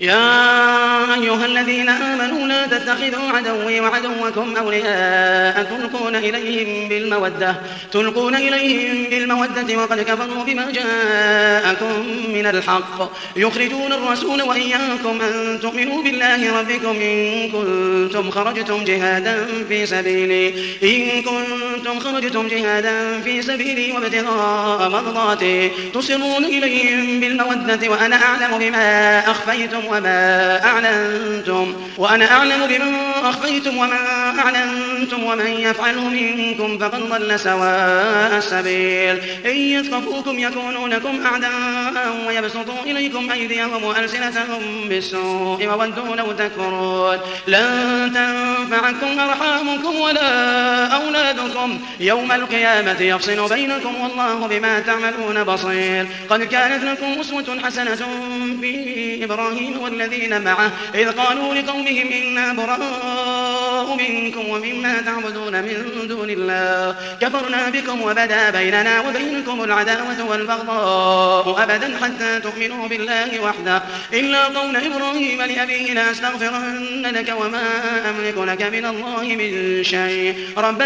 [0.00, 7.54] يا أيها الذين آمنوا لا تتخذوا عدوي وعدوكم أولياء تلقون إليهم بالمودة
[7.92, 13.12] تلقون إليهم بالمودة وقد كفروا بما جاءكم من الحق.
[13.36, 22.00] يخرجون الرسول وإياكم أن تؤمنوا بالله ربكم إن كنتم خرجتم جهادا في سبيلي إن كنتم
[22.00, 31.74] خرجتم جهادا في سبيلي وابتغاء مرضاتي تصرون إليهم بالمودة وأنا أعلم بما أخفيتم وما أعلنتم
[31.98, 39.20] وأنا أعلم بما أخفيتم وما أعلنتم ومن يفعله منكم فقد ضل سواء السبيل.
[39.46, 47.18] إن يثقفوكم يكونوا لكم أعداء ويبسطوا إليكم أيديهم وألسنتهم بالسوء وودوا لو تكفرون.
[47.46, 50.45] لن تنفعكم أرحامكم ولا
[50.96, 56.06] أولادكم يوم القيامة يفصل بينكم والله بما تعملون بصير.
[56.30, 58.02] قد كانت لكم أسوة حسنة
[58.60, 66.96] في إبراهيم والذين معه إذ قالوا لقومهم إنا براء منكم ومما تعبدون من دون الله.
[67.20, 73.82] كفرنا بكم وبدا بيننا وبينكم العداوة والبغضاء أبدا حتى تؤمنوا بالله وحده.
[74.12, 77.66] إلا قول إبراهيم لأبيه لا أستغفرن لك وما
[78.10, 79.50] أملك لك من الله من
[79.84, 80.34] شيء.
[80.56, 80.85] ربنا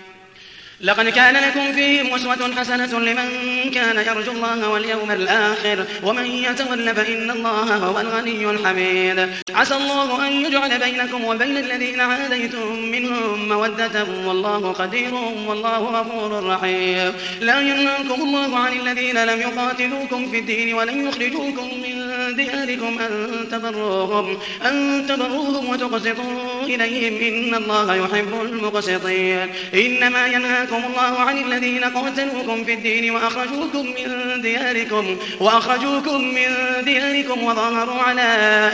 [0.83, 3.29] لقد كان لكم فيهم أسوة حسنة لمن
[3.71, 5.85] كان يرجو الله واليوم الآخر.
[6.03, 9.29] ومن يتول فإن الله هو الغني الحميد.
[9.55, 14.05] عسى الله أن يجعل بينكم وبين الذين عاديتم منهم مودة.
[14.25, 15.13] والله قدير
[15.47, 17.13] والله غفور رحيم.
[17.41, 24.37] لا ينهاكم الله عن الذين لم يقاتلوكم في الدين ولم يخرجوكم من دياركم أن تبروهم,
[24.65, 29.49] أن تبروهم وتقسطوا إليهم إن الله يحب المقسطين.
[29.73, 36.47] إنما ينهاكم ينهاكم الله عن الذين قاتلوكم في الدين وأخرجوكم من دياركم وأخرجوكم من
[36.85, 38.21] دياركم وظاهروا على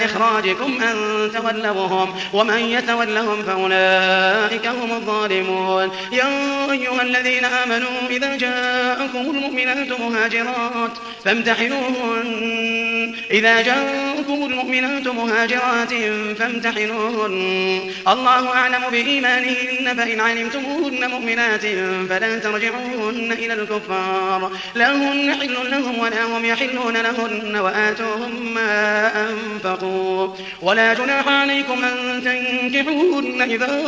[0.06, 0.96] إخراجكم أن
[1.34, 5.92] تولوهم ومن يتولهم فأولئك هم الظالمون.
[6.12, 6.28] يا
[6.72, 10.92] أيها الذين آمنوا إذا جاءكم المؤمنات مهاجرات
[11.26, 15.94] فامتحنوهن إذا جاءكم المؤمنات مهاجرات
[16.40, 17.92] فامتحنوهن.
[18.08, 21.66] الله أعلم بإيمانهن فإن علمتموهن مؤمنات
[22.10, 24.52] فلا ترجعوهن إلى الكفار.
[24.76, 30.34] لا هن حل لهم ولا هم يحلون لهن وآتوهم ما أنفقوا.
[30.62, 33.82] ولا جناح عليكم أن تنكحوهن إذا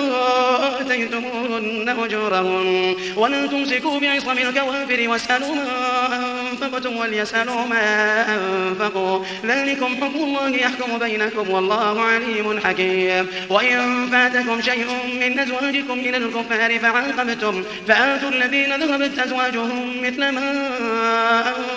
[0.82, 2.96] آتيتموهن أجورهن.
[3.16, 9.26] ولا تمسكوا بعصم الكوافر واسألوا ما أنفقتم وليسألوا ما أنفقوا.
[9.46, 13.28] ذلكم حكم الله يحكم بينكم والله عليم حكيم.
[13.50, 14.88] وإن فاتكم شيء
[15.20, 20.50] من أزواجكم إلى الكفار فعاقبتم فآتوا الذين ذهبت أزواجهم مثل ما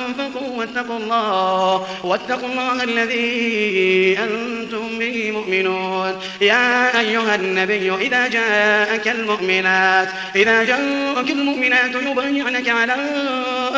[0.09, 6.13] أنفقوا واتقوا الله واتقوا الله الذي أنتم به مؤمنون.
[6.41, 12.97] يا أيها النبي إذا جاءك المؤمنات إذا جاءك المؤمنات يبايعنك على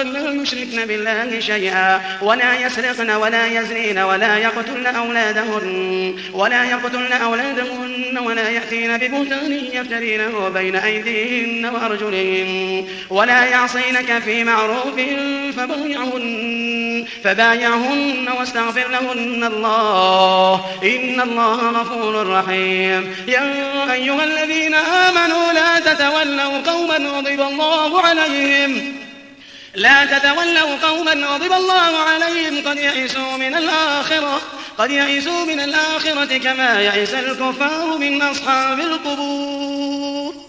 [0.00, 2.00] أن لا يشركن بالله شيئا.
[2.22, 6.14] ولا يسرقن ولا يزنين ولا يقتلن أولادهن.
[6.32, 12.84] ولا يقتلن أولادهن ولا يأتين ببهتان يفترينه بين أيديهن وأرجلهن.
[13.10, 15.00] ولا يعصينك في معروف
[15.56, 17.04] فبايعهن.
[17.24, 20.64] فبايعهن واستغفر لهن الله.
[20.84, 23.14] إن الله غفور رحيم.
[23.28, 29.03] يا أيها الذين آمنوا لا تتولوا قوما غضب الله عليهم.
[29.74, 34.40] لا تتولوا قوما غضب الله عليهم قد يئسوا من الآخرة
[34.78, 40.44] قد يئسوا من الآخرة كما يئس الكفار من أصحاب القبور.